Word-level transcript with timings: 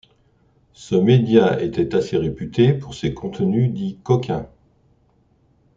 Ce 0.73 0.95
média 0.95 1.61
était 1.61 1.93
assez 1.95 2.17
réputé 2.17 2.73
pour 2.73 2.95
ses 2.95 3.13
contenus 3.13 3.71
dits 3.71 3.99
coquins... 4.03 4.49